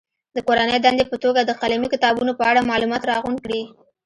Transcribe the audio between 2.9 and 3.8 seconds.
راغونډ کړي.